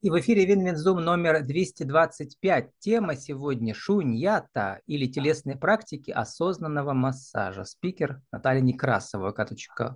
И 0.00 0.10
в 0.10 0.20
эфире 0.20 0.46
Win-Win 0.46 0.80
Zoom 0.80 1.00
номер 1.00 1.42
225. 1.42 2.70
Тема 2.78 3.16
сегодня 3.16 3.74
шуньята 3.74 4.80
или 4.86 5.06
телесные 5.06 5.56
практики 5.56 6.12
осознанного 6.12 6.92
массажа. 6.92 7.64
Спикер 7.64 8.22
Наталья 8.30 8.60
Некрасова, 8.60 9.34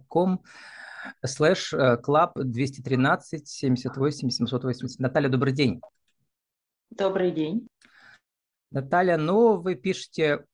com 0.08 0.42
slash 1.24 1.72
club 2.02 2.32
213 2.36 3.46
78 3.46 4.28
780. 4.30 4.98
Наталья, 4.98 5.28
добрый 5.28 5.52
день. 5.52 5.80
Добрый 6.90 7.30
день. 7.30 7.68
Наталья, 8.72 9.16
ну 9.16 9.60
вы 9.60 9.76
пишете, 9.76 10.44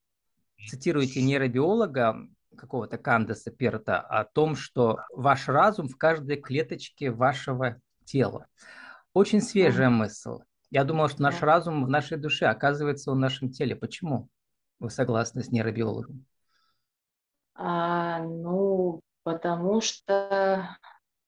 цитируете 0.67 1.23
нейробиолога 1.23 2.17
какого-то 2.55 2.99
Кандеса 2.99 3.49
Перта 3.49 3.99
о 3.99 4.25
том, 4.25 4.55
что 4.55 4.99
ваш 5.11 5.47
разум 5.47 5.87
в 5.87 5.97
каждой 5.97 6.35
клеточке 6.37 7.09
вашего 7.09 7.81
тела. 8.05 8.45
Очень 9.19 9.41
свежая 9.41 9.89
мысль. 9.89 10.37
Я 10.71 10.85
думал, 10.85 11.09
что 11.09 11.21
наш 11.21 11.41
разум 11.41 11.83
в 11.83 11.89
нашей 11.89 12.15
душе, 12.17 12.45
оказывается, 12.45 13.11
в 13.11 13.17
нашем 13.17 13.51
теле. 13.51 13.75
Почему? 13.75 14.29
Вы 14.79 14.89
согласны 14.89 15.43
с 15.43 15.49
нейробиологом? 15.49 16.25
А, 17.53 18.19
ну, 18.23 19.01
потому 19.23 19.81
что 19.81 20.69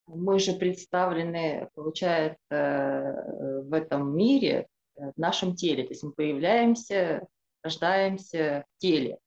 мы 0.07 0.39
же 0.39 0.53
представлены, 0.53 1.67
получается, 1.75 3.25
в 3.67 3.73
этом 3.73 4.15
мире, 4.15 4.67
в 4.95 5.17
нашем 5.17 5.57
теле. 5.57 5.83
То 5.83 5.89
есть 5.89 6.03
мы 6.03 6.13
появляемся, 6.13 7.27
рождаемся 7.61 8.63
в 8.69 8.81
теле, 8.81 9.17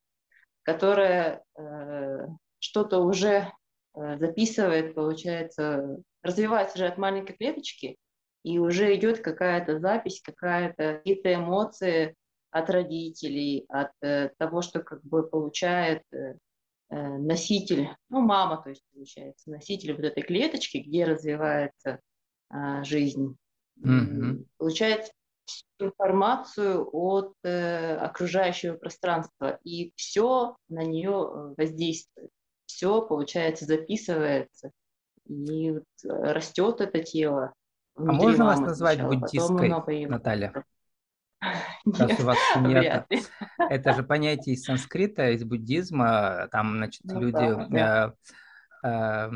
которое 0.63 1.43
э, 1.55 2.27
что-то 2.57 2.97
уже 3.01 3.51
э, 3.93 4.17
записывает, 4.17 4.95
получается, 4.95 5.99
развивается 6.23 6.79
же 6.79 6.87
от 6.87 6.97
маленькой 6.97 7.33
клеточки, 7.33 7.99
и 8.45 8.59
уже 8.59 8.95
идет 8.95 9.21
какая-то 9.21 9.79
запись, 9.79 10.21
какая-то, 10.21 10.97
какие-то 10.97 11.33
эмоции 11.33 12.15
от 12.51 12.69
родителей, 12.69 13.65
от 13.69 13.89
э, 14.01 14.29
того, 14.37 14.61
что 14.61 14.83
как 14.83 15.03
бы 15.03 15.27
получает 15.27 16.03
э, 16.13 16.35
э, 16.91 17.17
носитель, 17.17 17.89
ну, 18.09 18.21
мама, 18.21 18.61
то 18.61 18.69
есть 18.69 18.83
получается, 18.93 19.49
носитель 19.49 19.95
вот 19.95 20.05
этой 20.05 20.21
клеточки, 20.21 20.77
где 20.77 21.05
развивается 21.05 21.99
э, 22.53 22.83
жизнь. 22.83 23.35
Mm-hmm. 23.83 24.45
Получает 24.57 25.11
информацию 25.79 26.87
от 26.93 27.33
э, 27.43 27.95
окружающего 27.95 28.77
пространства, 28.77 29.59
и 29.63 29.91
все 29.95 30.55
на 30.69 30.83
нее 30.83 31.09
э, 31.09 31.53
воздействует. 31.57 32.29
Все, 32.67 33.01
получается, 33.01 33.65
записывается, 33.65 34.69
и 35.27 35.71
вот 35.71 35.83
растет 36.03 36.81
это 36.81 36.99
тело, 36.99 37.55
а 37.95 38.11
можно 38.11 38.45
вас 38.45 38.59
назвать 38.59 39.01
буддисткой, 39.01 40.07
Наталья? 40.07 40.53
Раз 41.85 42.19
у 42.19 42.23
вас 42.23 42.37
нет. 42.61 43.05
Это 43.69 43.93
же 43.93 44.03
понятие 44.03 44.55
из 44.55 44.63
санскрита, 44.63 45.29
из 45.31 45.43
буддизма. 45.43 46.47
Там, 46.51 46.77
значит, 46.77 47.01
ну, 47.05 47.19
люди 47.19 47.33
да, 47.33 47.67
да. 47.69 48.13
Э, 48.83 48.87
э, 48.87 49.31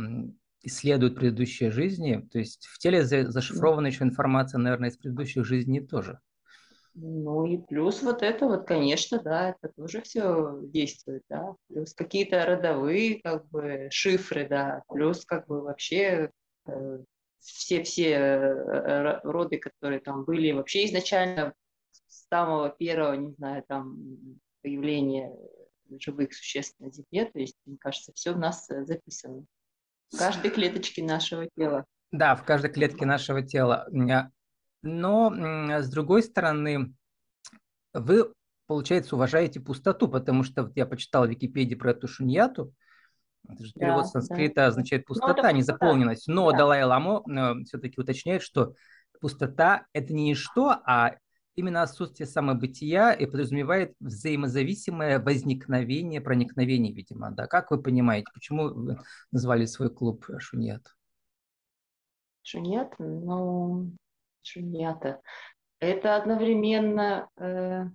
исследуют 0.64 1.16
предыдущие 1.16 1.72
жизни. 1.72 2.28
То 2.32 2.40
есть 2.40 2.66
в 2.66 2.80
теле 2.80 3.04
зашифрована 3.04 3.88
еще 3.88 4.04
информация, 4.04 4.60
наверное, 4.60 4.90
из 4.90 4.98
предыдущих 4.98 5.46
жизней 5.46 5.82
тоже. 5.82 6.20
Ну 6.96 7.46
и 7.46 7.58
плюс 7.58 8.02
вот 8.02 8.24
это 8.24 8.48
вот, 8.48 8.68
конечно, 8.68 9.22
да, 9.22 9.50
это 9.52 9.72
тоже 9.74 10.02
все 10.02 10.60
действует, 10.64 11.24
да. 11.30 11.54
Плюс 11.68 11.94
какие-то 11.94 12.46
родовые, 12.46 13.22
как 13.22 13.48
бы, 13.50 13.88
шифры, 13.92 14.48
да. 14.50 14.82
Плюс, 14.90 15.24
как 15.24 15.48
бы, 15.48 15.62
вообще 15.62 16.32
э, 16.68 17.00
все-все 17.40 18.10
э, 18.12 19.20
роды, 19.24 19.58
которые 19.58 20.00
там 20.00 20.26
были 20.26 20.52
вообще 20.52 20.86
изначально 20.86 21.54
с 22.08 22.28
самого 22.28 22.70
первого, 22.70 23.14
не 23.14 23.32
знаю, 23.34 23.64
там 23.68 23.98
появления 24.62 25.34
живых 26.00 26.34
существ 26.34 26.80
на 26.80 26.92
Земле, 26.92 27.26
то 27.26 27.40
есть, 27.40 27.56
мне 27.66 27.78
кажется, 27.80 28.12
все 28.14 28.34
в 28.34 28.38
нас 28.38 28.70
э, 28.70 28.86
записано. 28.86 29.46
В 30.12 30.18
каждой 30.18 30.52
клеточке 30.52 31.04
нашего 31.04 31.48
тела. 31.56 31.86
Да, 32.12 32.36
в 32.36 32.44
каждой 32.44 32.72
клетке 32.72 33.06
нашего 33.06 33.42
тела. 33.44 33.88
Но, 34.82 35.32
с 35.32 35.90
другой 35.90 36.24
стороны, 36.24 36.94
вы, 37.94 38.34
получается, 38.66 39.16
уважаете 39.16 39.60
пустоту, 39.60 40.08
потому 40.08 40.44
что 40.44 40.64
вот 40.64 40.76
я 40.76 40.86
почитал 40.86 41.28
в 41.28 41.30
Википедии 41.30 41.76
про 41.76 41.92
эту 41.92 42.08
шуньяту, 42.08 42.74
это 43.48 43.64
же 43.64 43.74
перевод 43.74 44.04
да, 44.04 44.08
санскрита 44.10 44.56
да. 44.56 44.68
означает 44.68 45.04
ну, 45.08 45.14
пустота, 45.14 45.52
ну, 45.52 45.58
незаполненность. 45.58 46.28
Но 46.28 46.52
да. 46.52 46.58
Далай 46.58 46.84
Ламо 46.84 47.24
э, 47.30 47.64
все-таки 47.66 48.00
уточняет, 48.00 48.42
что 48.42 48.74
пустота– 49.20 49.86
это 49.94 50.14
не 50.14 50.30
ничто, 50.30 50.76
а 50.86 51.16
именно 51.56 51.84
отсутствие 51.84 52.26
самобытия 52.26 53.12
и 53.12 53.26
подразумевает 53.26 53.94
взаимозависимое 54.00 55.20
возникновение, 55.20 56.22
проникновение, 56.22 56.94
видимо. 56.94 57.32
Да? 57.32 57.48
Как 57.48 57.72
вы 57.72 57.82
понимаете, 57.82 58.28
почему 58.34 58.70
вы 58.70 59.00
назвали 59.32 59.66
свой 59.66 59.90
клуб 59.90 60.26
Шуньят? 60.40 60.96
Шуньят? 62.44 62.94
Ну, 62.98 63.92
Шуньята. 64.42 65.22
Это 65.80 66.16
одновременно, 66.16 67.30
э, 67.38 67.86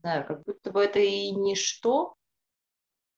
знаю, 0.00 0.26
как 0.26 0.44
будто 0.44 0.70
бы 0.70 0.82
это 0.82 0.98
и 0.98 1.30
ничто, 1.30 2.15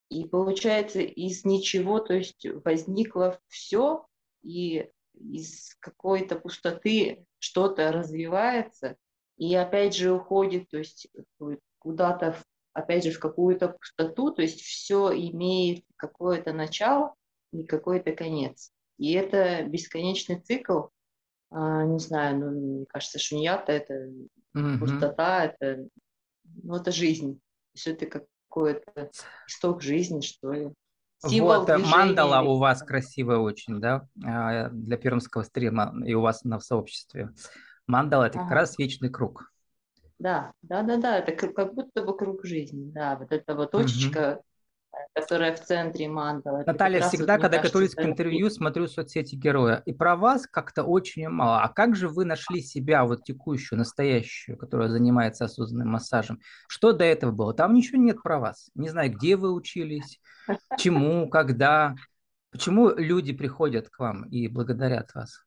и 0.09 0.25
получается 0.27 1.01
из 1.01 1.45
ничего, 1.45 2.01
то 2.01 2.15
есть 2.15 2.47
возникло 2.65 3.39
все, 3.49 4.07
и 4.43 4.89
из 5.15 5.77
какой-то 5.81 6.37
пустоты 6.37 7.27
что-то 7.39 7.93
развивается, 7.93 8.97
и 9.37 9.55
опять 9.55 9.95
же 9.95 10.13
уходит, 10.13 10.69
то 10.71 10.79
есть 10.79 11.09
куда-то, 11.79 12.37
опять 12.73 13.05
же, 13.05 13.13
в 13.13 13.21
какую-то 13.21 13.69
пустоту, 13.69 14.33
то 14.33 14.43
есть 14.43 14.61
все 14.61 15.13
имеет 15.13 15.85
какое-то 15.97 16.53
начало 16.53 17.15
и 17.53 17.65
какой-то 17.65 18.13
конец. 18.13 18.73
И 18.99 19.13
это 19.13 19.63
бесконечный 19.65 20.41
цикл, 20.41 20.87
а, 21.51 21.85
не 21.85 21.99
знаю, 21.99 22.39
ну, 22.39 22.51
мне 22.51 22.87
кажется, 22.87 23.19
шуньята– 23.19 23.73
это 23.73 23.95
mm-hmm. 24.57 24.79
пустота, 24.79 25.45
это, 25.45 25.89
ну, 26.63 26.77
это 26.77 26.91
жизнь. 26.91 27.41
Все 27.75 27.93
это 27.93 28.07
как 28.07 28.25
какой-то 28.59 29.11
исток 29.47 29.83
жизни, 29.83 30.21
что 30.21 30.53
ли. 30.53 30.71
Символ 31.27 31.61
вот, 31.61 31.69
э, 31.69 31.77
движения. 31.77 31.97
мандала 31.97 32.49
у 32.49 32.59
вас 32.59 32.83
красивая 32.83 33.39
очень, 33.39 33.81
да, 33.81 34.07
а, 34.25 34.69
для 34.69 34.97
пермского 34.97 35.43
стрима 35.43 35.93
и 36.05 36.15
у 36.15 36.21
вас 36.21 36.45
на 36.45 36.59
в 36.59 36.65
сообществе. 36.65 37.31
Мандала– 37.89 38.25
это 38.27 38.39
ага. 38.39 38.49
как 38.49 38.55
раз 38.55 38.79
вечный 38.79 39.11
круг. 39.11 39.51
Да, 40.21 40.53
да, 40.63 40.83
да, 40.83 40.97
да, 40.97 41.19
это 41.19 41.33
как 41.33 41.75
будто 41.75 42.05
бы 42.05 42.17
круг 42.17 42.45
жизни, 42.45 42.91
да, 42.93 43.17
вот 43.17 43.33
эта 43.33 43.55
вот 43.55 43.73
точечка, 43.73 44.37
угу 44.37 44.45
которая 45.21 45.55
в 45.55 45.61
центре 45.61 46.09
мандала. 46.09 46.63
Наталья, 46.67 47.01
всегда, 47.03 47.35
вот, 47.35 47.43
когда 47.43 47.63
готовлюсь 47.63 47.95
к 47.95 48.03
интервью, 48.03 48.51
смотрю 48.51 48.87
соцсети 48.87 49.35
героя. 49.35 49.83
И 49.87 49.93
про 49.93 50.17
вас 50.17 50.47
как-то 50.47 50.85
очень 50.85 51.29
мало. 51.29 51.63
А 51.63 51.69
как 51.69 51.97
же 51.97 52.09
вы 52.09 52.25
нашли 52.25 52.63
себя, 52.63 53.05
вот 53.05 53.25
текущую, 53.25 53.79
настоящую, 53.79 54.57
которая 54.57 54.89
занимается 54.89 55.45
осознанным 55.47 55.89
массажем? 55.89 56.41
Что 56.69 56.93
до 56.93 57.05
этого 57.05 57.33
было? 57.33 57.55
Там 57.55 57.75
ничего 57.75 57.99
нет 58.01 58.23
про 58.23 58.39
вас. 58.39 58.71
Не 58.75 58.89
знаю, 58.89 59.13
где 59.13 59.37
вы 59.37 59.53
учились, 59.53 60.21
чему, 60.79 61.29
когда. 61.29 61.95
Почему 62.51 62.89
люди 62.89 63.35
приходят 63.35 63.91
к 63.91 63.99
вам 63.99 64.25
и 64.25 64.49
благодарят 64.49 65.15
вас? 65.15 65.45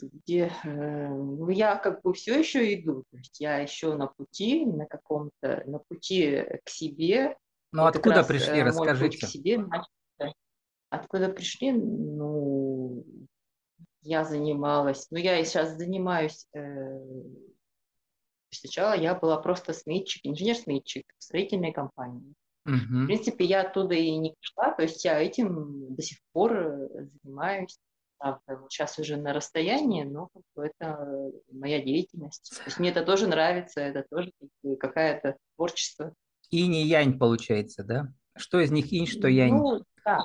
Где 0.00 0.52
э, 0.64 1.08
ну, 1.08 1.48
я 1.48 1.76
как 1.76 2.02
бы 2.02 2.12
все 2.14 2.38
еще 2.38 2.72
иду, 2.74 3.04
то 3.10 3.16
есть 3.18 3.40
я 3.40 3.58
еще 3.58 3.94
на 3.96 4.06
пути, 4.06 4.64
на 4.64 4.86
каком-то, 4.86 5.62
на 5.66 5.78
пути 5.78 6.44
к 6.64 6.68
себе. 6.68 7.36
Ну 7.72 7.84
откуда 7.84 8.16
раз, 8.16 8.26
пришли, 8.26 8.58
э, 8.58 8.64
расскажите. 8.64 9.26
К 9.26 9.28
себе, 9.28 9.64
откуда 10.90 11.28
пришли? 11.28 11.72
Ну, 11.72 13.04
я 14.02 14.24
занималась, 14.24 15.06
ну 15.10 15.18
я 15.18 15.38
и 15.38 15.44
сейчас 15.44 15.76
занимаюсь, 15.76 16.46
э, 16.54 17.00
сначала 18.50 18.94
я 18.94 19.14
была 19.14 19.38
просто 19.38 19.72
сметчик, 19.72 20.24
инженер-сметчик 20.24 21.04
в 21.18 21.22
строительной 21.22 21.72
компании. 21.72 22.34
Угу. 22.66 22.74
В 22.76 23.06
принципе, 23.06 23.44
я 23.44 23.62
оттуда 23.62 23.94
и 23.94 24.16
не 24.16 24.34
пришла, 24.38 24.72
то 24.72 24.82
есть 24.82 25.04
я 25.04 25.20
этим 25.20 25.94
до 25.94 26.02
сих 26.02 26.18
пор 26.32 26.52
э, 26.56 27.08
занимаюсь 27.22 27.78
вот 28.46 28.72
сейчас 28.72 28.98
уже 28.98 29.16
на 29.16 29.32
расстоянии, 29.32 30.04
но 30.04 30.30
это 30.56 31.30
моя 31.52 31.82
деятельность. 31.82 32.54
То 32.56 32.64
есть 32.66 32.78
мне 32.78 32.90
это 32.90 33.04
тоже 33.04 33.26
нравится, 33.26 33.80
это 33.80 34.04
тоже 34.08 34.32
какая-то 34.78 35.36
творчество. 35.56 36.14
И 36.50 36.58
янь 36.58 37.18
получается, 37.18 37.82
да? 37.82 38.12
Что 38.36 38.60
из 38.60 38.70
них 38.70 38.92
инь, 38.92 39.06
что 39.06 39.28
янь? 39.28 39.54
Ну, 39.54 39.82
да. 40.04 40.20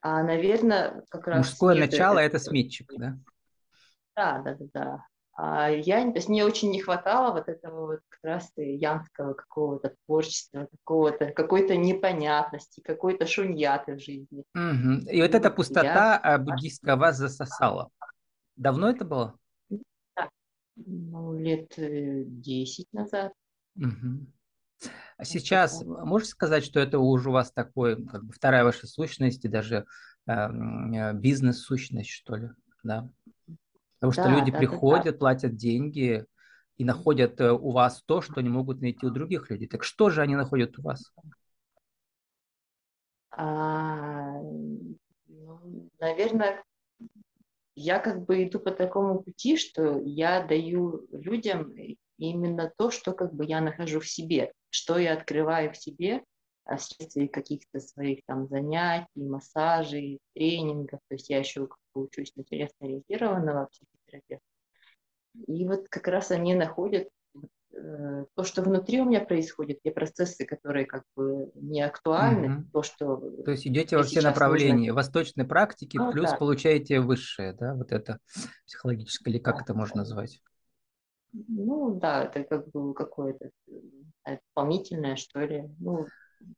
А, 0.00 0.22
наверное, 0.22 1.04
как 1.08 1.26
раз... 1.26 1.38
Мужское 1.38 1.78
начало– 1.78 2.18
это, 2.20 2.36
это 2.36 2.44
сметчик, 2.44 2.92
да? 2.96 3.18
Да, 4.14 4.38
да, 4.42 4.54
да, 4.54 4.66
да. 4.72 5.06
А 5.38 5.68
я, 5.68 6.02
то 6.02 6.16
есть 6.16 6.30
мне 6.30 6.46
очень 6.46 6.70
не 6.70 6.80
хватало 6.80 7.34
вот 7.34 7.48
этого 7.48 7.86
вот 7.88 8.00
как 8.08 8.24
раз 8.24 8.50
янского 8.56 9.34
какого-то 9.34 9.94
творчества, 10.06 10.66
какого-то, 10.70 11.30
какой-то 11.32 11.76
непонятности, 11.76 12.80
какой-то 12.80 13.26
шуньяты 13.26 13.96
в 13.96 14.00
жизни. 14.00 14.44
Угу. 14.54 15.10
И 15.10 15.20
вот 15.20 15.34
эта 15.34 15.50
пустота 15.50 16.18
я... 16.24 16.38
буддийская 16.38 16.96
вас 16.96 17.18
засосала. 17.18 17.90
Давно 18.56 18.88
это 18.88 19.04
было? 19.04 19.38
Да. 19.68 20.30
Ну, 20.76 21.38
лет 21.38 21.70
10 21.76 22.86
назад. 22.94 23.32
Угу. 23.76 24.26
А 25.18 25.24
сейчас 25.24 25.82
можете 25.84 26.30
сказать, 26.30 26.64
что 26.64 26.80
это 26.80 26.98
уже 26.98 27.28
у 27.28 27.32
вас 27.32 27.52
такой, 27.52 28.02
как 28.06 28.24
бы 28.24 28.32
вторая 28.32 28.64
ваша 28.64 28.86
сущность 28.86 29.44
и 29.44 29.48
даже 29.48 29.84
эм, 30.26 30.92
э, 30.94 31.12
бизнес-сущность, 31.12 32.10
что 32.10 32.36
ли, 32.36 32.50
да? 32.82 33.10
Потому 33.98 34.12
что 34.12 34.24
да, 34.24 34.38
люди 34.38 34.52
да, 34.52 34.58
приходят, 34.58 35.04
да, 35.04 35.12
да. 35.12 35.18
платят 35.18 35.56
деньги 35.56 36.24
и 36.76 36.84
находят 36.84 37.40
э, 37.40 37.50
у 37.50 37.70
вас 37.70 38.02
то, 38.02 38.20
что 38.20 38.40
не 38.40 38.48
могут 38.48 38.80
найти 38.80 39.06
у 39.06 39.10
других 39.10 39.50
людей. 39.50 39.68
Так 39.68 39.84
что 39.84 40.10
же 40.10 40.22
они 40.22 40.36
находят 40.36 40.78
у 40.78 40.82
вас? 40.82 41.12
А, 43.30 44.40
ну, 45.26 45.90
наверное, 45.98 46.62
я 47.74 47.98
как 47.98 48.24
бы 48.24 48.44
иду 48.44 48.58
по 48.58 48.70
такому 48.70 49.22
пути, 49.22 49.56
что 49.56 50.00
я 50.00 50.42
даю 50.46 51.06
людям 51.10 51.74
именно 52.18 52.72
то, 52.76 52.90
что 52.90 53.12
как 53.12 53.34
бы 53.34 53.44
я 53.44 53.60
нахожу 53.60 54.00
в 54.00 54.08
себе, 54.08 54.52
что 54.70 54.98
я 54.98 55.12
открываю 55.12 55.72
в 55.72 55.76
себе 55.76 56.22
вследствие 56.76 57.28
каких-то 57.28 57.80
своих 57.80 58.24
там 58.26 58.48
занятий, 58.48 59.22
массажей, 59.22 60.18
тренингов. 60.34 61.00
То 61.08 61.14
есть 61.14 61.30
я 61.30 61.38
еще 61.38 61.66
как 61.66 61.78
бы 61.94 62.02
учусь 62.04 62.34
на 62.34 62.42
телесно-ориентированного 62.44 63.68
психотерапевта. 63.70 64.44
И 65.46 65.66
вот 65.66 65.88
как 65.88 66.08
раз 66.08 66.30
они 66.30 66.54
находят 66.54 67.08
э, 67.72 68.24
то, 68.34 68.42
что 68.42 68.62
внутри 68.62 69.00
у 69.00 69.04
меня 69.04 69.20
происходит, 69.20 69.80
те 69.82 69.90
процессы, 69.90 70.44
которые 70.44 70.86
как 70.86 71.04
бы 71.14 71.50
не 71.54 71.82
актуальны, 71.82 72.56
угу. 72.56 72.64
то, 72.72 72.82
что... 72.82 73.16
То 73.44 73.50
есть 73.50 73.66
идете 73.66 73.96
во 73.96 74.02
все 74.02 74.22
направления, 74.22 74.88
нужно... 74.88 74.94
восточной 74.94 75.44
практики, 75.44 75.98
ну, 75.98 76.10
плюс 76.10 76.30
да. 76.30 76.36
получаете 76.36 77.00
высшее, 77.00 77.52
да, 77.52 77.74
вот 77.74 77.92
это 77.92 78.18
психологическое, 78.66 79.30
или 79.30 79.38
как 79.38 79.56
да, 79.56 79.62
это 79.62 79.74
можно 79.74 79.98
назвать? 79.98 80.40
Ну 81.32 81.98
да, 82.00 82.24
это 82.24 82.44
как 82.44 82.70
бы 82.70 82.94
какое-то 82.94 83.50
э, 84.24 84.38
дополнительное, 84.54 85.16
что 85.16 85.40
ли. 85.40 85.64
Ну, 85.78 86.06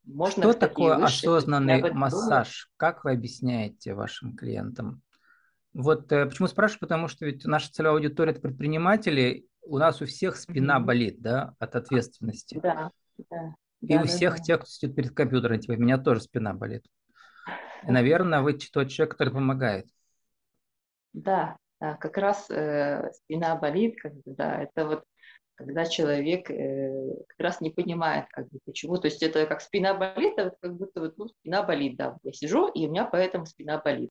можно 0.04 0.42
что 0.42 0.52
такое 0.54 0.96
выше, 0.96 1.26
осознанный 1.26 1.92
массаж? 1.92 2.66
Думаю. 2.66 2.74
Как 2.76 3.04
вы 3.04 3.12
объясняете 3.12 3.94
вашим 3.94 4.36
клиентам? 4.36 5.02
Вот 5.74 6.10
э, 6.12 6.26
почему 6.26 6.48
спрашиваю, 6.48 6.80
потому 6.80 7.08
что 7.08 7.26
ведь 7.26 7.44
наша 7.44 7.70
целевая 7.70 7.96
аудитория 7.96 8.32
это 8.32 8.40
предприниматели, 8.40 9.46
у 9.62 9.78
нас 9.78 10.00
у 10.00 10.06
всех 10.06 10.36
спина 10.36 10.78
mm-hmm. 10.78 10.84
болит, 10.84 11.20
да, 11.20 11.54
от 11.58 11.76
ответственности. 11.76 12.58
Да, 12.62 12.90
да. 13.30 13.54
И 13.80 13.94
да, 13.94 14.00
у 14.00 14.02
да, 14.02 14.06
всех 14.06 14.36
да. 14.38 14.42
тех, 14.42 14.60
кто 14.60 14.66
сидит 14.66 14.96
перед 14.96 15.14
компьютером, 15.14 15.60
типа, 15.60 15.72
у 15.72 15.76
меня 15.76 15.98
тоже 15.98 16.22
спина 16.22 16.52
болит. 16.54 16.84
И, 17.86 17.90
наверное, 17.90 18.40
вы 18.40 18.54
тот 18.54 18.88
человек, 18.88 19.12
который 19.12 19.32
помогает. 19.32 19.86
Да, 21.12 21.56
да, 21.80 21.94
как 21.94 22.16
раз 22.18 22.50
э, 22.50 23.10
спина 23.12 23.56
болит, 23.56 24.00
как 24.00 24.14
бы, 24.14 24.22
да, 24.34 24.62
это 24.62 24.86
вот 24.86 25.04
когда 25.58 25.86
человек 25.86 26.48
э, 26.50 27.14
как 27.26 27.40
раз 27.40 27.60
не 27.60 27.70
понимает, 27.70 28.26
как 28.30 28.48
бы, 28.48 28.60
почему. 28.64 28.96
То 28.96 29.08
есть 29.08 29.22
это 29.24 29.44
как 29.44 29.60
спина 29.60 29.92
болит, 29.92 30.38
а 30.38 30.44
вот 30.44 30.54
как 30.60 30.76
будто 30.76 31.00
вот, 31.00 31.18
ну, 31.18 31.28
спина 31.28 31.64
болит, 31.64 31.96
да, 31.96 32.16
я 32.22 32.32
сижу, 32.32 32.68
и 32.68 32.86
у 32.86 32.90
меня 32.90 33.04
поэтому 33.04 33.44
спина 33.44 33.78
болит. 33.84 34.10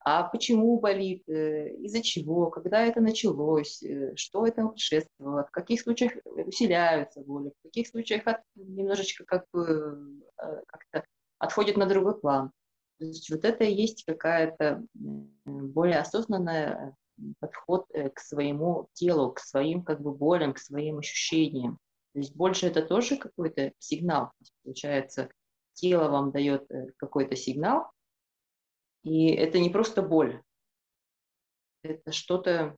А 0.00 0.24
почему 0.24 0.80
болит, 0.80 1.22
э, 1.28 1.68
из-за 1.84 2.02
чего, 2.02 2.50
когда 2.50 2.84
это 2.84 3.00
началось, 3.00 3.80
э, 3.84 4.16
что 4.16 4.44
этому 4.44 4.70
предшествовало, 4.70 5.44
в 5.44 5.52
каких 5.52 5.82
случаях 5.82 6.14
усиляются 6.24 7.20
боли, 7.20 7.52
в 7.56 7.62
каких 7.62 7.86
случаях 7.86 8.26
от, 8.26 8.38
немножечко 8.56 9.24
как 9.24 9.44
бы 9.52 10.24
э, 10.36 10.62
как-то 10.66 11.04
отходит 11.38 11.76
на 11.76 11.86
другой 11.86 12.18
план. 12.18 12.50
То 12.98 13.04
есть 13.04 13.30
вот 13.30 13.44
это 13.44 13.62
и 13.62 13.72
есть 13.72 14.04
какая-то 14.04 14.84
более 15.44 16.00
осознанная 16.00 16.96
подход 17.40 17.86
э, 17.90 18.10
к 18.10 18.18
своему 18.18 18.88
телу, 18.92 19.32
к 19.32 19.40
своим 19.40 19.82
как 19.82 20.00
бы 20.00 20.14
болям, 20.14 20.54
к 20.54 20.58
своим 20.58 20.98
ощущениям. 20.98 21.78
То 22.12 22.18
есть 22.18 22.34
больше 22.34 22.66
это 22.66 22.82
тоже 22.82 23.16
какой-то 23.16 23.72
сигнал. 23.78 24.32
Получается, 24.64 25.30
тело 25.74 26.08
вам 26.08 26.30
дает 26.30 26.70
э, 26.70 26.92
какой-то 26.96 27.36
сигнал, 27.36 27.90
и 29.02 29.28
это 29.30 29.58
не 29.58 29.70
просто 29.70 30.02
боль, 30.02 30.42
это 31.82 32.12
что-то, 32.12 32.76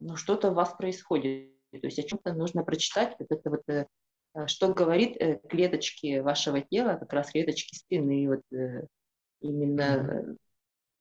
ну, 0.00 0.16
что-то 0.16 0.50
у 0.50 0.54
вас 0.54 0.74
происходит. 0.74 1.52
То 1.70 1.86
есть 1.86 1.98
о 1.98 2.02
чем-то 2.02 2.34
нужно 2.34 2.64
прочитать, 2.64 3.16
вот 3.18 3.30
это 3.30 3.50
вот, 3.50 3.68
э, 3.68 3.86
что 4.46 4.72
говорит 4.72 5.18
клеточки 5.48 6.20
вашего 6.20 6.60
тела, 6.60 6.96
как 6.96 7.12
раз 7.12 7.30
клеточки 7.30 7.74
спины, 7.74 8.28
вот 8.28 8.88
именно 9.40 10.36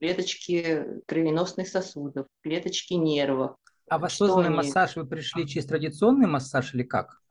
клеточки 0.01 1.01
кровеносных 1.06 1.68
сосудов, 1.68 2.25
клеточки 2.42 2.94
нервов. 2.95 3.56
А 3.88 4.00
в 4.00 4.06
осознанный 4.06 4.48
они... 4.48 4.57
массаж 4.57 4.95
вы 4.95 5.06
пришли 5.06 5.48
через 5.48 5.68
традиционный 5.68 6.27
массаж 6.27 6.74
или 6.74 6.81
как? 6.81 7.21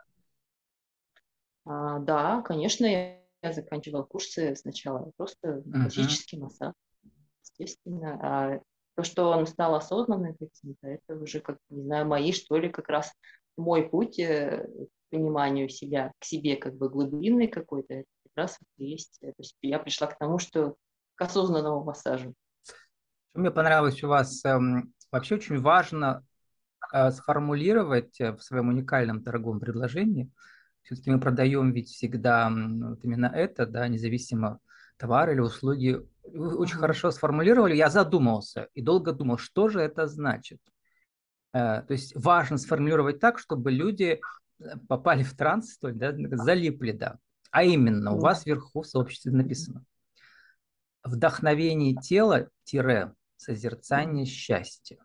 А, 1.65 1.99
да, 1.99 2.43
конечно, 2.43 2.87
я, 2.87 3.19
я 3.43 3.53
заканчивала 3.53 4.05
курсы 4.05 4.55
сначала, 4.55 5.11
просто 5.17 5.49
uh-huh. 5.49 5.73
классический 5.73 6.39
массаж, 6.39 6.73
естественно. 7.43 8.19
А 8.23 8.61
то, 8.95 9.03
что 9.03 9.31
он 9.31 9.47
стал 9.47 9.75
осознанным 9.75 10.35
каким-то, 10.35 10.87
это 10.87 11.17
уже, 11.17 11.41
как 11.41 11.59
не 11.71 11.83
знаю, 11.83 12.07
мои, 12.07 12.33
что 12.33 12.57
ли, 12.57 12.69
как 12.69 12.89
раз 12.89 13.13
мой 13.57 13.89
путь 13.89 14.21
э, 14.21 14.65
к 14.67 15.11
пониманию 15.11 15.69
себя, 15.69 16.13
к 16.21 16.25
себе 16.25 16.57
как 16.57 16.77
бы 16.77 16.89
глубинный 16.89 17.49
какой-то, 17.49 17.95
это 17.95 18.09
как 18.25 18.33
раз 18.37 18.59
есть. 18.77 19.19
То 19.21 19.33
есть 19.39 19.57
я 19.61 19.81
пришла 19.81 20.07
к 20.07 20.19
тому, 20.19 20.39
что 20.39 20.77
к 21.17 21.23
осознанному 21.23 21.83
массажу. 21.83 22.35
Мне 23.35 23.51
понравилось 23.53 24.03
у 24.03 24.09
вас, 24.09 24.45
эм, 24.45 24.93
вообще 25.13 25.37
очень 25.37 25.61
важно 25.61 26.25
э, 26.93 27.13
сформулировать 27.13 28.21
э, 28.21 28.33
в 28.33 28.43
своем 28.43 28.69
уникальном 28.69 29.23
торговом 29.23 29.61
предложении. 29.61 30.29
Все-таки 30.83 31.11
мы 31.11 31.21
продаем 31.21 31.71
ведь 31.71 31.89
всегда 31.89 32.51
вот 32.51 33.05
именно 33.05 33.27
это, 33.27 33.67
да, 33.67 33.87
независимо 33.87 34.59
товар 34.97 35.31
или 35.31 35.39
услуги. 35.39 36.01
Вы 36.25 36.57
очень 36.57 36.79
хорошо 36.79 37.13
сформулировали. 37.13 37.77
Я 37.77 37.89
задумался 37.89 38.69
и 38.75 38.83
долго 38.83 39.13
думал, 39.13 39.39
что 39.39 39.69
же 39.69 39.81
это 39.81 40.09
значит. 40.09 40.59
Э, 41.53 41.83
то 41.83 41.93
есть 41.93 42.13
важно 42.17 42.59
сформулировать 42.59 43.21
так, 43.21 43.39
чтобы 43.39 43.71
люди 43.71 44.21
попали 44.89 45.23
в 45.23 45.37
транс, 45.37 45.79
да, 45.81 46.13
залипли, 46.33 46.93
да. 46.93 47.19
А 47.53 47.63
именно, 47.63 48.13
у 48.13 48.19
вас 48.19 48.45
вверху 48.45 48.83
в 48.83 48.87
сообществе 48.87 49.31
написано. 49.31 49.85
Вдохновение 51.05 51.95
тела 51.95 52.49
тире 52.65 53.15
созерцание 53.41 54.27
счастья. 54.27 54.99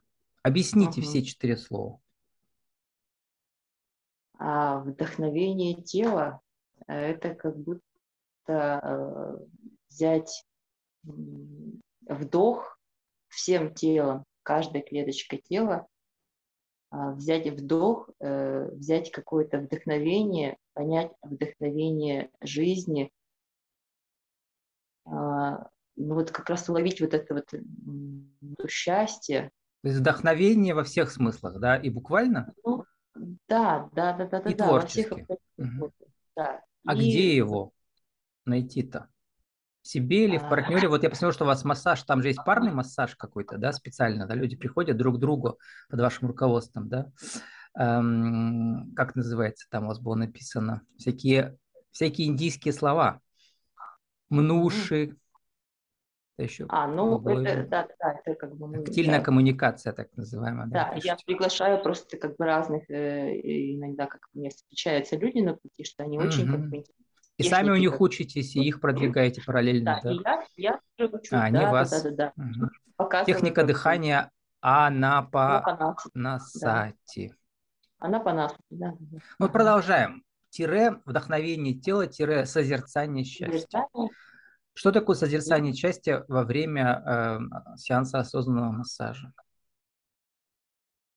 Объясните 0.44 1.00
угу. 1.00 1.08
все 1.08 1.24
четыре 1.24 1.56
слова. 1.56 2.00
А 4.38 4.80
вдохновение 4.80 5.82
тела– 5.82 6.42
это 6.88 7.34
как 7.34 7.58
будто 7.58 7.82
э, 8.50 9.38
взять 9.90 10.46
вдох 11.04 12.78
всем 13.30 13.74
телом, 13.74 14.26
каждой 14.44 14.82
клеточкой 14.82 15.40
тела, 15.40 15.88
э, 16.92 17.12
взять 17.12 17.48
вдох, 17.48 18.10
э, 18.20 18.70
взять 18.72 19.12
какое-то 19.12 19.60
вдохновение, 19.60 20.58
понять 20.74 21.14
вдохновение 21.22 22.30
жизни, 22.42 23.10
а, 25.06 25.70
ну 25.96 26.16
вот 26.16 26.32
как 26.32 26.50
раз 26.50 26.70
уловить 26.70 27.02
вот 27.02 27.14
это 27.14 27.34
вот 27.34 27.46
то 28.58 28.68
счастье. 28.68 29.52
То 29.82 29.90
есть 29.90 30.00
вдохновение 30.00 30.74
во 30.74 30.84
всех 30.84 31.12
смыслах, 31.12 31.60
да, 31.60 31.78
и 31.78 31.90
буквально? 31.90 32.54
Ну, 32.64 32.86
да, 33.48 33.90
да, 33.94 34.14
да, 34.14 34.26
да, 34.26 34.40
и 34.40 34.54
да, 34.54 34.68
творчески. 34.68 35.10
во 35.10 35.16
всех 35.16 35.38
угу. 35.58 35.92
да. 36.36 36.62
А 36.86 36.96
и... 36.96 36.98
где 36.98 37.36
его 37.36 37.72
найти-то? 38.46 39.08
В 39.82 39.88
себе 39.88 40.26
или 40.26 40.38
в 40.38 40.46
а. 40.46 40.50
партнере? 40.50 40.88
Вот 40.88 41.04
я 41.04 41.10
посмотрел, 41.10 41.34
что 41.34 41.44
у 41.44 41.48
вас 41.48 41.64
массаж, 41.64 42.02
там 42.04 42.22
же 42.22 42.30
есть 42.30 42.44
парный 42.44 42.72
массаж 42.72 43.16
какой-то, 43.16 43.58
да, 43.58 43.72
специально, 43.72 44.26
да, 44.26 44.34
люди 44.34 44.56
приходят 44.56 44.98
друг 44.98 45.18
к 45.18 45.20
другу 45.20 45.60
под 45.90 46.00
вашим 46.00 46.28
руководством, 46.28 46.90
да, 46.90 47.12
эм, 47.78 48.92
как 48.96 49.16
называется, 49.16 49.68
там 49.70 49.86
у 49.86 49.88
вас 49.90 50.00
было 50.00 50.16
написано, 50.16 50.82
всякие, 50.98 51.58
всякие 51.92 52.28
индийские 52.28 52.74
слова, 52.74 53.22
мнуши, 54.30 55.16
это 56.38 56.44
еще 56.44 56.66
а, 56.70 56.88
ну, 56.88 57.20
это, 57.28 57.66
да, 57.68 57.88
да, 58.00 58.20
это 58.24 58.36
как 58.36 58.56
бы... 58.56 58.84
Тактильная 58.84 59.20
да. 59.20 59.26
коммуникация, 59.26 59.94
так 59.94 60.10
называемая. 60.16 60.68
Да, 60.68 60.92
да 60.92 61.00
я 61.02 61.18
приглашаю 61.26 61.82
просто 61.82 62.18
как 62.18 62.36
бы 62.36 62.46
разных, 62.46 62.90
э, 62.90 63.40
иногда 63.76 64.06
как 64.06 64.28
мне 64.34 64.50
встречаются 64.50 65.16
люди 65.16 65.40
на 65.40 65.54
пути, 65.54 65.86
что 65.86 66.04
они 66.04 66.18
угу. 66.18 66.28
очень 66.28 66.52
как 66.52 66.60
бы... 66.70 66.84
И 67.38 67.44
сами 67.44 67.70
у 67.70 67.76
них 67.76 67.92
как... 67.92 68.02
учитесь, 68.02 68.56
и 68.56 68.64
их 68.64 68.82
продвигаете 68.82 69.42
параллельно, 69.46 70.02
да? 70.04 70.14
Да, 70.24 70.44
и 70.56 70.62
я, 70.62 70.72
я 70.72 70.80
тоже 70.98 71.16
учусь, 71.16 71.32
а, 71.32 71.40
да, 71.40 71.44
они 71.46 71.66
вас... 71.66 72.04
да, 72.04 72.10
да, 72.12 72.34
да. 72.36 72.44
Угу. 72.44 73.26
Техника 73.26 73.64
дыхания 73.64 74.32
Анапанасати. 74.62 76.14
Да. 78.00 78.08
Анапанасати, 78.08 78.62
да. 78.70 78.94
Ну, 79.40 79.50
продолжаем. 79.50 80.24
Тире 80.50 81.02
вдохновение 81.06 81.74
тела, 81.74 82.08
тире 82.08 82.46
созерцание 82.46 83.26
счастья. 83.26 83.88
Что 84.78 84.92
такое 84.92 85.16
созерцание 85.16 85.74
счастья 85.74 86.26
во 86.28 86.44
время 86.44 87.02
э, 87.06 87.78
сеанса 87.78 88.20
осознанного 88.20 88.72
массажа? 88.72 89.32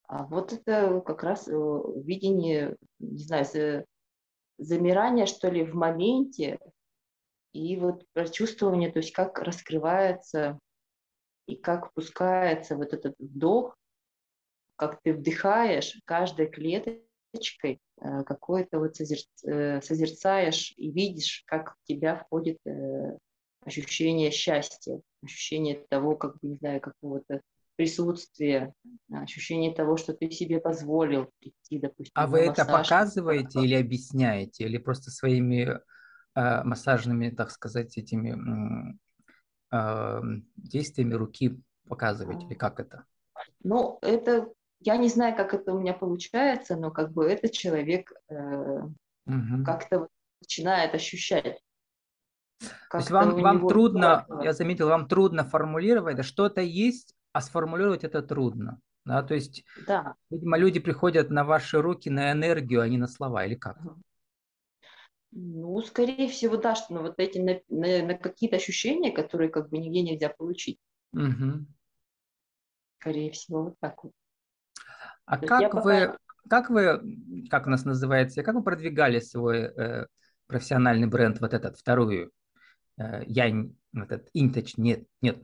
А 0.06 0.22
вот 0.24 0.52
это 0.52 1.00
как 1.00 1.24
раз 1.24 1.48
э, 1.48 1.52
видение, 1.52 2.76
не 3.00 3.18
знаю, 3.18 3.84
замирание, 4.58 5.26
что 5.26 5.50
ли, 5.50 5.64
в 5.64 5.74
моменте, 5.74 6.60
и 7.52 7.76
вот 7.76 8.04
прочувствование, 8.12 8.92
то 8.92 9.00
есть 9.00 9.12
как 9.12 9.40
раскрывается 9.40 10.60
и 11.46 11.56
как 11.56 11.92
пускается 11.94 12.76
вот 12.76 12.92
этот 12.92 13.16
вдох, 13.18 13.76
как 14.76 15.02
ты 15.02 15.12
вдыхаешь 15.12 16.00
каждой 16.04 16.46
клеточкой, 16.46 17.80
э, 18.00 18.22
какое-то 18.22 18.78
вот 18.78 19.00
э, 19.00 19.80
созерцаешь 19.80 20.74
и 20.76 20.92
видишь, 20.92 21.42
как 21.44 21.74
в 21.74 21.88
тебя 21.88 22.14
входит 22.14 22.58
ощущение 23.64 24.30
счастья, 24.30 25.00
ощущение 25.22 25.84
того, 25.88 26.16
как 26.16 26.38
бы, 26.40 26.48
не 26.48 26.56
знаю, 26.56 26.80
какого-то 26.80 27.40
присутствие, 27.76 28.74
ощущение 29.12 29.72
того, 29.72 29.96
что 29.96 30.12
ты 30.12 30.30
себе 30.30 30.60
позволил 30.60 31.30
прийти, 31.38 31.78
допустим. 31.78 32.12
А 32.14 32.26
вы 32.26 32.40
это 32.40 32.64
показываете 32.64 33.60
или 33.60 33.74
объясняете, 33.74 34.64
или 34.64 34.78
просто 34.78 35.10
своими 35.10 35.78
э, 36.34 36.62
массажными, 36.64 37.30
так 37.30 37.50
сказать, 37.50 37.96
этими 37.96 38.98
э, 39.72 40.20
действиями 40.56 41.14
руки 41.14 41.60
показываете, 41.88 42.46
или 42.46 42.54
как 42.54 42.80
это? 42.80 43.04
Ну, 43.62 43.98
это 44.02 44.52
я 44.80 44.96
не 44.96 45.08
знаю, 45.08 45.36
как 45.36 45.54
это 45.54 45.72
у 45.72 45.80
меня 45.80 45.92
получается, 45.92 46.76
но 46.76 46.90
как 46.90 47.12
бы 47.12 47.26
этот 47.26 47.52
человек 47.52 48.12
э, 48.28 48.34
угу. 48.34 49.64
как-то 49.64 50.08
начинает 50.40 50.94
ощущать. 50.94 51.60
То 52.90 52.98
есть 52.98 53.10
вам, 53.10 53.40
вам 53.40 53.66
трудно, 53.66 54.26
я 54.42 54.52
заметил, 54.52 54.88
вам 54.88 55.06
трудно 55.08 55.44
формулировать, 55.44 56.16
да 56.16 56.22
что-то 56.22 56.60
есть, 56.60 57.14
а 57.32 57.40
сформулировать 57.40 58.04
это 58.04 58.22
трудно. 58.22 58.80
Да, 59.04 59.22
то 59.22 59.34
есть, 59.34 59.64
да. 59.86 60.16
видимо, 60.28 60.58
люди 60.58 60.80
приходят 60.80 61.30
на 61.30 61.42
ваши 61.42 61.80
руки 61.80 62.10
на 62.10 62.32
энергию, 62.32 62.82
а 62.82 62.88
не 62.88 62.98
на 62.98 63.06
слова, 63.06 63.46
или 63.46 63.54
как? 63.54 63.78
Ну, 65.30 65.80
скорее 65.82 66.28
всего, 66.28 66.56
да, 66.56 66.74
что 66.74 66.94
на 66.94 67.00
вот 67.00 67.14
эти, 67.18 67.38
на, 67.38 67.60
на, 67.68 68.06
на 68.06 68.14
какие-то 68.14 68.56
ощущения, 68.56 69.10
которые 69.10 69.50
как 69.50 69.70
бы 69.70 69.78
нигде 69.78 70.02
нельзя 70.02 70.28
получить. 70.28 70.78
Угу. 71.14 71.66
Скорее 73.00 73.30
всего, 73.30 73.64
вот 73.64 73.74
так 73.80 74.04
вот. 74.04 74.12
А 75.24 75.38
как 75.38 75.74
вы, 75.74 76.08
пока... 76.08 76.18
как 76.48 76.70
вы, 76.70 77.46
как 77.50 77.66
у 77.66 77.70
нас 77.70 77.84
называется, 77.84 78.42
как 78.42 78.54
вы 78.54 78.62
продвигали 78.62 79.20
свой 79.20 79.60
э, 79.60 80.06
профессиональный 80.46 81.06
бренд, 81.06 81.40
вот 81.40 81.54
этот, 81.54 81.78
вторую, 81.78 82.30
Янь, 83.26 83.76
вот 83.93 84.11
этот, 84.11 84.28
Инточ, 84.35 84.76
нет, 84.76 85.07
нет, 85.21 85.43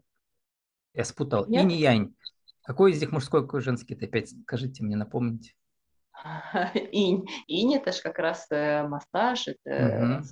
я 0.93 1.05
спутал. 1.05 1.47
Нет? 1.47 1.65
Инь 1.65 1.73
и 1.73 1.77
Янь. 1.77 2.15
Какой 2.63 2.93
из 2.93 3.01
них 3.01 3.13
мужской, 3.13 3.43
какой 3.43 3.61
женский? 3.61 3.95
Это 3.95 4.07
опять 4.07 4.31
скажите 4.43 4.83
мне, 4.83 4.97
напомните. 4.97 5.55
Инь. 6.93 7.27
Инь 7.47 7.75
это 7.75 7.93
же 7.93 8.01
как 8.03 8.19
раз 8.19 8.47
э, 8.51 8.87
массаж, 8.87 9.49
это 9.49 10.23
угу. 10.23 10.25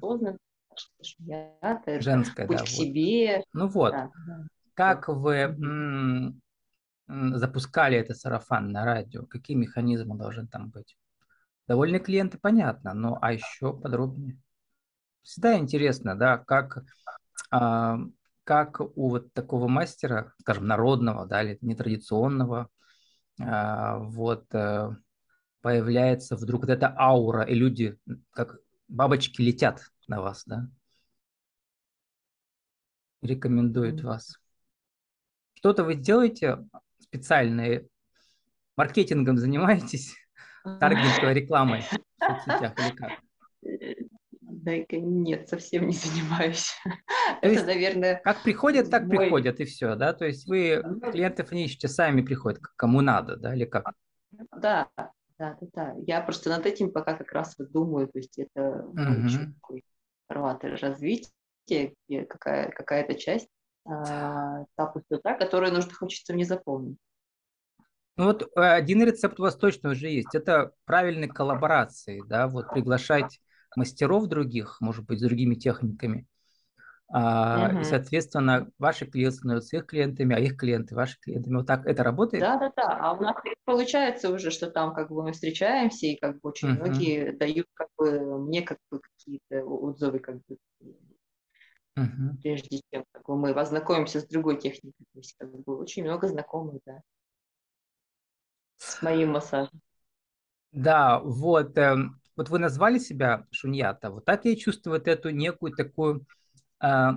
это 1.61 2.01
Женская, 2.01 2.47
путь 2.47 2.57
да, 2.57 2.65
к 2.65 2.67
вот. 2.67 2.71
себе. 2.71 3.45
Ну 3.53 3.69
вот, 3.69 3.93
да, 3.93 4.11
да. 4.27 4.47
как 4.75 5.09
вы 5.09 6.35
запускали 7.07 7.99
это 7.99 8.15
сарафан 8.15 8.69
на 8.69 8.85
радио? 8.85 9.27
Какие 9.27 9.57
механизмы 9.57 10.17
должны 10.17 10.47
там 10.47 10.71
быть? 10.71 10.97
Довольные 11.69 12.01
клиенты, 12.01 12.39
понятно, 12.39 12.95
но 12.95 13.19
а 13.21 13.33
еще 13.33 13.73
подробнее. 13.77 14.39
Всегда 15.23 15.59
интересно, 15.59 16.17
да, 16.17 16.39
как 16.39 16.85
а, 17.51 17.99
как 18.45 18.81
у 18.81 19.09
вот 19.09 19.33
такого 19.33 19.69
мастера, 19.69 20.33
скажем, 20.41 20.67
народного, 20.67 21.27
да, 21.27 21.43
или 21.43 21.59
нетрадиционного, 21.61 22.69
а, 23.41 23.99
вот 23.99 24.47
э, 24.55 24.91
появляется 25.61 26.37
вдруг 26.37 26.63
вот 26.63 26.71
эта 26.71 26.95
аура, 26.99 27.43
и 27.45 27.55
люди, 27.55 27.99
как 28.31 28.59
бабочки, 28.89 29.41
летят 29.41 29.83
на 30.09 30.21
вас, 30.21 30.45
да, 30.45 30.69
рекомендуют 33.23 34.01
mm-hmm. 34.01 34.07
вас. 34.07 34.39
Что-то 35.55 35.85
вы 35.85 35.95
делаете 35.95 36.59
специальное, 36.99 37.87
маркетингом 38.77 39.39
занимаетесь, 39.39 40.17
таргетинговой 40.65 41.35
рекламой 41.35 41.83
в 41.83 41.91
соцсетях 42.21 42.77
или 42.79 42.97
как? 42.97 43.13
Да, 44.63 44.73
нет, 44.93 45.49
совсем 45.49 45.89
не 45.89 45.93
занимаюсь. 45.93 46.73
То 47.43 47.49
Это, 47.49 47.67
наверное... 47.67 48.21
Как 48.23 48.45
приходят, 48.45 48.91
так 48.91 49.07
мой... 49.07 49.19
приходят, 49.19 49.59
и 49.59 49.65
все, 49.65 49.97
да? 49.97 50.13
То 50.13 50.25
есть 50.25 50.47
вы 50.47 50.81
клиентов 51.11 51.51
не 51.51 51.65
ищете, 51.65 51.89
сами 51.89 52.23
приходят, 52.23 52.61
кому 52.77 53.01
надо, 53.01 53.37
да, 53.37 53.57
или 53.57 53.65
как? 53.65 53.93
Да, 54.31 54.89
да, 54.97 55.11
да, 55.37 55.59
да. 55.75 55.95
Я 56.07 56.21
просто 56.21 56.49
над 56.49 56.65
этим 56.65 56.93
пока 56.93 57.15
как 57.15 57.33
раз 57.33 57.57
вот 57.59 57.73
думаю, 57.73 58.07
то 58.07 58.19
есть 58.19 58.39
это 58.39 58.85
угу. 58.87 59.29
такой 59.61 59.85
формат 60.29 60.63
развития, 60.63 61.33
какая, 62.29 62.71
какая-то 62.71 63.15
часть 63.15 63.49
а, 63.85 64.65
та 64.77 64.87
пустота, 64.87 65.35
которую 65.35 65.73
нужно, 65.73 65.93
хочется 65.93 66.35
мне 66.35 66.45
запомнить. 66.45 66.99
Ну 68.17 68.27
вот 68.27 68.43
э, 68.43 68.61
один 68.61 69.03
рецепт 69.03 69.41
у 69.41 69.43
вас 69.43 69.57
точно 69.57 69.91
уже 69.91 70.09
есть. 70.09 70.37
Это 70.37 70.73
правильные 70.85 71.29
коллаборации, 71.29 72.23
да, 72.29 72.47
вот 72.47 72.71
приглашать 72.71 73.41
мастеров 73.77 74.27
других, 74.27 74.79
может 74.81 75.05
быть, 75.07 75.19
с 75.19 75.23
другими 75.23 75.55
техниками. 75.55 76.27
А, 77.15 77.69
угу. 77.69 77.81
И, 77.81 77.85
соответственно, 77.85 78.71
ваши 78.79 79.05
клиенты 79.05 79.37
становятся 79.37 79.77
их 79.77 79.87
клиентами, 79.87 80.35
а 80.35 80.39
их 80.39 80.57
клиенты 80.57 80.95
ваши 80.95 81.19
клиентами. 81.21 81.57
Вот 81.57 81.67
так 81.67 81.87
это 81.87 82.03
работает? 82.03 82.43
Да, 82.43 82.59
да, 82.59 82.73
да. 82.75 82.99
А 82.99 83.13
у 83.13 83.21
нас 83.21 83.37
получается 83.65 84.31
уже, 84.31 84.51
что 84.51 84.71
там 84.71 84.95
как 84.95 85.11
бы 85.11 85.23
мы 85.23 85.33
встречаемся, 85.33 86.07
и 86.07 86.19
как 86.19 86.41
бы 86.41 86.49
очень 86.49 86.73
угу. 86.73 86.81
многие 86.81 87.33
дают 87.33 87.67
как 87.75 87.89
бы 87.99 88.39
мне 88.39 88.63
как 88.63 88.79
бы 88.91 89.01
какие-то 89.01 89.63
отзывы 89.63 90.21
как 90.21 90.37
бы 90.37 90.57
угу. 91.97 92.37
прежде 92.41 92.81
чем 92.91 93.05
как 93.13 93.25
бы, 93.27 93.37
мы 93.37 93.55
познакомимся 93.55 94.21
с 94.21 94.27
другой 94.27 94.59
техникой. 94.59 95.05
То 95.13 95.19
есть 95.19 95.35
как 95.39 95.51
бы 95.51 95.77
очень 95.77 96.05
много 96.05 96.29
знакомых, 96.29 96.81
да, 96.87 97.03
с 98.79 99.03
моим 99.03 99.33
массажем. 99.33 99.81
Да, 100.73 101.21
вот. 101.21 101.77
Эм, 101.77 102.22
вот 102.37 102.49
вы 102.49 102.59
назвали 102.59 102.99
себя 102.99 103.47
Шуньята, 103.51 104.11
вот 104.11 104.25
так 104.25 104.45
я 104.45 104.57
чувствую 104.57 104.99
вот 104.99 105.09
эту 105.09 105.31
некую 105.31 105.73
такую 105.73 106.27
э, 106.83 107.11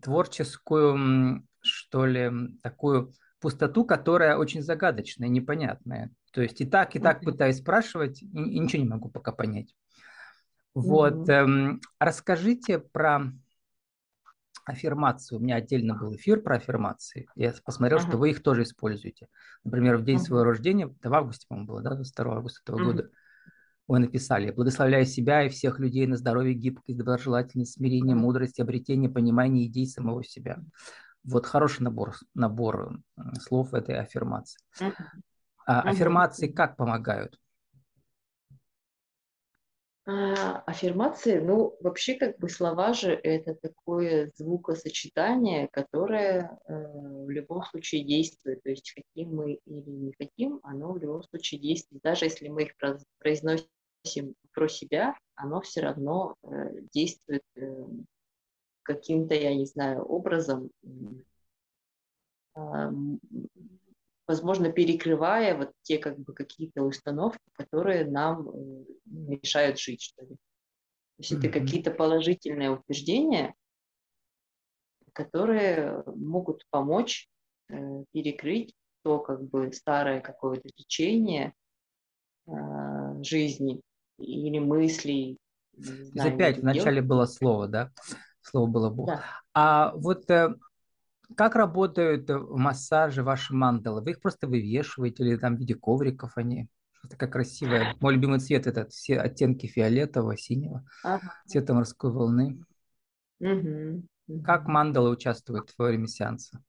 творческую, 0.00 1.46
что 1.60 2.06
ли, 2.06 2.30
такую 2.62 3.12
пустоту, 3.40 3.84
которая 3.84 4.36
очень 4.36 4.62
загадочная, 4.62 5.28
непонятная. 5.28 6.10
То 6.32 6.42
есть 6.42 6.60
и 6.60 6.64
так, 6.64 6.96
и 6.96 7.00
так 7.00 7.20
пытаюсь 7.20 7.58
спрашивать, 7.58 8.22
и, 8.22 8.26
и 8.26 8.58
ничего 8.58 8.82
не 8.82 8.88
могу 8.88 9.08
пока 9.10 9.32
понять. 9.32 9.74
Вот, 10.74 11.28
mm-hmm. 11.28 11.80
расскажите 11.98 12.78
про 12.78 13.32
аффирмацию. 14.64 15.38
У 15.38 15.42
меня 15.42 15.56
отдельно 15.56 15.94
был 15.94 16.14
эфир 16.14 16.40
про 16.40 16.56
аффирмации. 16.56 17.28
Я 17.34 17.52
посмотрел, 17.64 17.98
uh-huh. 17.98 18.08
что 18.08 18.16
вы 18.16 18.30
их 18.30 18.42
тоже 18.42 18.62
используете. 18.62 19.28
Например, 19.64 19.96
в 19.96 20.04
день 20.04 20.18
uh-huh. 20.18 20.20
своего 20.20 20.44
рождения, 20.44 20.94
это 21.00 21.10
в 21.10 21.14
августе, 21.14 21.46
по-моему, 21.48 21.68
было, 21.68 21.82
да, 21.82 21.96
2 21.96 22.36
августа 22.36 22.60
этого 22.64 22.78
uh-huh. 22.78 22.84
года, 22.84 23.10
вы 23.92 23.98
написали, 23.98 24.50
благословляю 24.50 25.04
себя 25.04 25.42
и 25.42 25.50
всех 25.50 25.78
людей 25.78 26.06
на 26.06 26.16
здоровье, 26.16 26.54
гибкость, 26.54 26.96
доброжелательность, 26.96 27.74
смирение, 27.74 28.16
мудрость, 28.16 28.58
обретение, 28.58 29.10
понимание 29.10 29.66
идей 29.66 29.86
самого 29.86 30.24
себя. 30.24 30.60
Вот 31.24 31.44
хороший 31.44 31.82
набор, 31.82 32.14
набор 32.32 32.98
слов 33.38 33.74
этой 33.74 34.00
аффирмации. 34.00 34.58
А 35.66 35.82
аффирмации 35.82 36.48
как 36.48 36.78
помогают? 36.78 37.38
А, 40.06 40.60
аффирмации, 40.60 41.38
ну, 41.38 41.76
вообще, 41.80 42.14
как 42.14 42.38
бы 42.38 42.48
слова 42.48 42.94
же 42.94 43.12
это 43.12 43.54
такое 43.54 44.32
звукосочетание, 44.36 45.68
которое 45.70 46.58
э, 46.66 46.74
в 47.26 47.28
любом 47.28 47.62
случае 47.64 48.04
действует. 48.04 48.62
То 48.62 48.70
есть, 48.70 48.90
каким 48.94 49.36
мы 49.36 49.60
или 49.66 49.90
не 49.90 50.14
хотим, 50.18 50.60
оно 50.62 50.92
в 50.94 50.98
любом 50.98 51.22
случае 51.24 51.60
действует. 51.60 52.02
Даже 52.02 52.24
если 52.24 52.48
мы 52.48 52.62
их 52.62 52.72
произносим 53.18 53.68
про 54.52 54.68
себя, 54.68 55.16
оно 55.34 55.60
все 55.60 55.80
равно 55.80 56.36
э, 56.42 56.80
действует 56.92 57.44
э, 57.56 57.84
каким-то, 58.82 59.34
я 59.34 59.54
не 59.54 59.66
знаю, 59.66 60.02
образом, 60.04 60.70
возможно, 64.26 64.72
перекрывая 64.72 65.56
вот 65.56 65.72
те 65.82 65.98
как 65.98 66.18
бы 66.18 66.34
какие-то 66.34 66.82
установки, 66.82 67.40
которые 67.52 68.04
нам 68.04 68.48
э, 68.48 68.84
мешают 69.06 69.78
жить, 69.78 70.02
что 70.02 70.24
ли. 70.24 70.34
То 70.34 70.36
есть 71.18 71.32
mm-hmm. 71.32 71.38
это 71.38 71.48
какие-то 71.48 71.90
положительные 71.92 72.70
утверждения, 72.70 73.54
которые 75.12 76.02
могут 76.06 76.66
помочь 76.70 77.28
перекрыть 78.12 78.74
то 79.02 79.18
как 79.18 79.42
бы 79.42 79.72
старое 79.72 80.20
какое-то 80.20 80.68
течение 80.68 81.54
жизни 83.22 83.82
или 84.18 84.58
мыслей. 84.58 85.38
Знаю, 85.76 86.34
опять 86.34 86.58
в 86.58 86.64
начале 86.64 86.96
делать. 86.96 87.08
было 87.08 87.26
слово, 87.26 87.68
да? 87.68 87.90
Слово 88.42 88.66
было 88.66 88.90
Бог. 88.90 89.06
Да. 89.08 89.24
А 89.54 89.92
вот 89.94 90.30
э, 90.30 90.54
как 91.36 91.54
работают 91.54 92.28
в 92.28 92.56
массаже 92.56 93.22
ваши 93.22 93.54
мандалы? 93.54 94.02
Вы 94.02 94.10
их 94.12 94.20
просто 94.20 94.46
вывешиваете 94.46 95.24
или 95.24 95.36
там 95.36 95.56
в 95.56 95.60
виде 95.60 95.74
ковриков 95.74 96.36
они? 96.36 96.68
Что 96.92 97.08
такая 97.08 97.30
красивая. 97.30 97.96
Мой 98.00 98.14
любимый 98.14 98.38
цвет 98.38 98.66
это 98.66 98.88
все 98.88 99.18
оттенки 99.18 99.66
фиолетового, 99.66 100.36
синего, 100.36 100.84
ага. 101.02 101.34
цвета 101.46 101.74
морской 101.74 102.12
волны. 102.12 102.64
Угу. 103.40 104.42
Как 104.44 104.66
мандалы 104.66 105.10
участвуют 105.10 105.72
во 105.78 105.86
время 105.86 106.06
сеанса? 106.06 106.62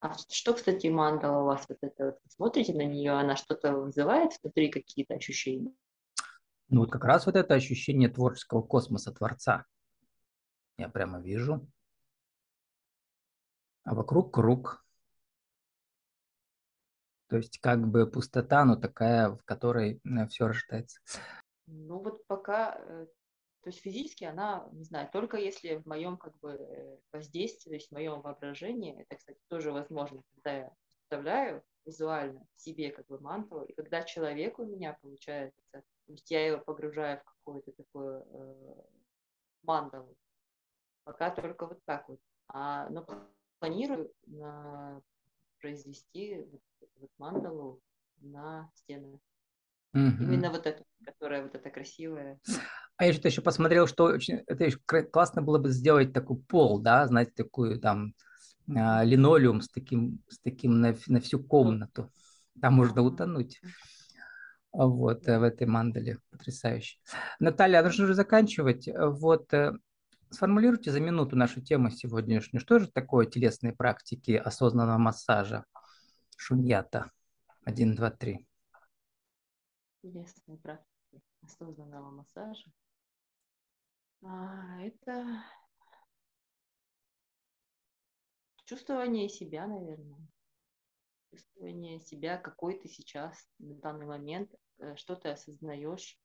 А 0.00 0.12
что, 0.28 0.52
кстати, 0.54 0.88
мандала 0.88 1.42
у 1.42 1.46
вас 1.46 1.64
вот 1.68 1.78
это 1.80 2.04
вот, 2.06 2.18
смотрите 2.28 2.74
на 2.74 2.84
нее, 2.84 3.12
она 3.12 3.36
что-то 3.36 3.72
вызывает 3.72 4.32
внутри 4.42 4.70
какие-то 4.70 5.14
ощущения? 5.14 5.72
Ну 6.74 6.80
вот 6.80 6.90
как 6.90 7.04
раз 7.04 7.24
вот 7.26 7.36
это 7.36 7.54
ощущение 7.54 8.08
творческого 8.08 8.60
космоса 8.60 9.12
Творца. 9.12 9.64
Я 10.76 10.88
прямо 10.88 11.20
вижу. 11.20 11.70
А 13.84 13.94
вокруг 13.94 14.34
круг. 14.34 14.84
То 17.28 17.36
есть 17.36 17.60
как 17.60 17.86
бы 17.86 18.10
пустота, 18.10 18.64
но 18.64 18.74
такая, 18.74 19.30
в 19.30 19.44
которой 19.44 20.00
э, 20.04 20.26
все 20.26 20.48
рождается. 20.48 20.98
Ну 21.68 22.00
вот 22.00 22.26
пока 22.26 22.76
э, 22.76 23.06
то 23.62 23.70
есть 23.70 23.80
физически 23.80 24.24
она, 24.24 24.68
не 24.72 24.82
знаю, 24.82 25.08
только 25.12 25.36
если 25.36 25.76
в 25.76 25.86
моем 25.86 26.16
как 26.16 26.36
бы 26.40 26.54
э, 26.54 26.98
воздействии, 27.12 27.70
то 27.70 27.74
есть 27.76 27.88
в 27.90 27.92
моем 27.92 28.20
воображении, 28.20 29.00
это, 29.00 29.14
кстати, 29.14 29.38
тоже 29.46 29.70
возможно, 29.70 30.22
когда 30.34 30.56
я 30.56 30.72
представляю 30.96 31.62
визуально 31.86 32.44
себе 32.56 32.90
как 32.90 33.06
бы 33.06 33.20
манту, 33.20 33.62
и 33.62 33.74
когда 33.74 34.02
человек 34.02 34.58
у 34.58 34.64
меня 34.64 34.98
получается, 35.00 35.84
есть 36.12 36.30
я 36.30 36.46
его 36.46 36.60
погружаю 36.60 37.20
в 37.20 37.24
какую-то 37.24 37.72
такую 37.72 38.24
э, 38.30 38.74
мандалу, 39.62 40.16
пока 41.04 41.30
только 41.30 41.66
вот 41.66 41.80
так 41.84 42.08
вот. 42.08 42.20
А, 42.48 42.88
но 42.90 43.06
планирую 43.58 44.12
на, 44.26 45.00
произвести 45.60 46.46
вот, 46.50 46.60
вот 46.96 47.10
мандалу 47.18 47.80
на 48.18 48.70
стены. 48.74 49.18
Mm-hmm. 49.96 50.22
Именно 50.22 50.50
вот 50.50 50.66
эта, 50.66 50.84
которая 51.04 51.42
вот 51.42 51.54
эта 51.54 51.70
красивая. 51.70 52.40
А 52.96 53.06
я 53.06 53.12
что-то 53.12 53.28
еще 53.28 53.42
посмотрел, 53.42 53.86
что 53.86 54.04
очень, 54.04 54.42
это 54.46 54.64
еще 54.64 54.78
классно 54.78 55.42
было 55.42 55.58
бы 55.58 55.70
сделать 55.70 56.12
такой 56.12 56.36
пол, 56.36 56.80
да, 56.80 57.06
знаете, 57.06 57.32
такую 57.34 57.80
там 57.80 58.14
а, 58.68 59.04
линолеум 59.04 59.60
с 59.60 59.68
таким, 59.68 60.22
с 60.28 60.38
таким 60.40 60.80
на, 60.80 60.96
на 61.06 61.20
всю 61.20 61.42
комнату. 61.42 62.10
Там 62.60 62.74
можно 62.74 63.02
утонуть. 63.02 63.60
Вот, 64.74 65.28
э, 65.28 65.38
в 65.38 65.42
этой 65.44 65.68
мандале. 65.68 66.18
Потрясающе. 66.30 66.98
Наталья, 67.38 67.82
нужно 67.82 68.04
уже 68.04 68.14
заканчивать. 68.14 68.88
Вот, 68.92 69.54
э, 69.54 69.72
сформулируйте 70.30 70.90
за 70.90 70.98
минуту 70.98 71.36
нашу 71.36 71.62
тему 71.62 71.90
сегодняшнюю. 71.90 72.60
Что 72.60 72.80
же 72.80 72.90
такое 72.90 73.26
телесные 73.26 73.72
практики 73.72 74.32
осознанного 74.32 74.98
массажа? 74.98 75.64
Шуньята. 76.36 77.12
Один, 77.64 77.94
два, 77.94 78.10
три. 78.10 78.46
Телесные 80.02 80.58
практики 80.58 81.22
осознанного 81.42 82.10
массажа. 82.10 82.66
А, 84.22 84.80
это 84.82 85.44
чувствование 88.64 89.28
себя, 89.28 89.68
наверное. 89.68 90.26
Чувствование 91.34 91.98
себя, 92.00 92.36
какой 92.36 92.78
ты 92.78 92.88
сейчас 92.88 93.48
на 93.58 93.74
данный 93.74 94.06
момент, 94.06 94.54
э, 94.78 94.94
что 94.94 95.16
ты 95.16 95.30
осознаешь, 95.30 96.16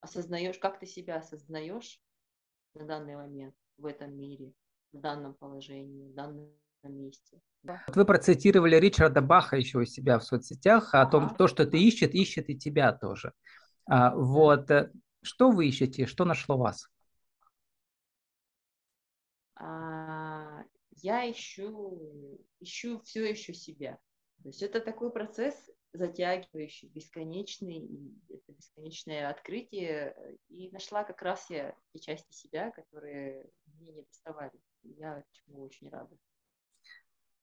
осознаешь, 0.00 0.58
как 0.58 0.78
ты 0.78 0.86
себя 0.86 1.16
осознаешь 1.16 2.00
на 2.74 2.86
данный 2.86 3.16
момент 3.16 3.56
в 3.78 3.86
этом 3.86 4.16
мире, 4.16 4.52
в 4.92 5.00
данном 5.00 5.34
положении, 5.34 6.08
в 6.08 6.14
данном 6.14 6.52
месте. 6.84 7.40
Вот 7.64 7.96
вы 7.96 8.04
процитировали 8.04 8.76
Ричарда 8.76 9.22
Баха 9.22 9.56
еще 9.56 9.78
у 9.78 9.84
себя 9.84 10.20
в 10.20 10.24
соцсетях 10.24 10.94
о 10.94 11.02
ага. 11.02 11.10
том, 11.10 11.34
то, 11.34 11.48
что 11.48 11.66
ты 11.66 11.82
ищет, 11.82 12.14
ищет 12.14 12.48
и 12.48 12.56
тебя 12.56 12.92
тоже. 12.92 13.32
А, 13.86 14.14
вот. 14.14 14.70
Э, 14.70 14.92
что 15.22 15.50
вы 15.50 15.66
ищете, 15.66 16.06
что 16.06 16.24
нашло 16.24 16.56
вас? 16.56 16.88
а, 19.56 20.62
я 21.02 21.30
ищу, 21.30 22.38
ищу 22.60 23.00
все 23.00 23.24
еще 23.24 23.54
себя. 23.54 23.98
То 24.44 24.48
есть 24.48 24.62
это 24.62 24.78
такой 24.80 25.10
процесс 25.10 25.54
затягивающий, 25.94 26.90
бесконечный, 26.90 27.78
и 27.78 28.14
это 28.28 28.52
бесконечное 28.52 29.30
открытие. 29.30 30.14
И 30.50 30.70
нашла 30.70 31.02
как 31.02 31.22
раз 31.22 31.48
я 31.48 31.74
те 31.94 31.98
части 31.98 32.30
себя, 32.34 32.70
которые 32.72 33.48
мне 33.78 33.92
не 33.92 34.02
доставали. 34.02 34.52
Я 34.82 35.24
чему 35.32 35.62
очень 35.62 35.88
рада. 35.88 36.14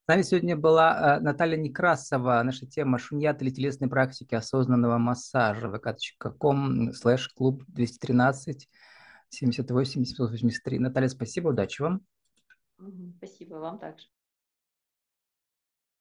С 0.03 0.07
нами 0.07 0.21
сегодня 0.21 0.55
была 0.55 1.17
э, 1.17 1.19
Наталья 1.21 1.57
Некрасова. 1.57 2.43
Наша 2.43 2.67
тема 2.67 2.99
шуньят 2.99 3.41
или 3.41 3.49
телесной 3.49 3.89
практики 3.89 4.35
осознанного 4.35 4.99
массажа. 4.99 5.69
vk.com 5.69 6.93
слэш 6.93 7.29
клуб 7.29 7.63
213 7.67 8.69
78 9.29 10.05
783. 10.05 10.77
Наталья, 10.77 11.07
спасибо, 11.07 11.47
удачи 11.47 11.81
вам. 11.81 12.05
Спасибо 13.17 13.55
вам 13.55 13.79
также. 13.79 14.05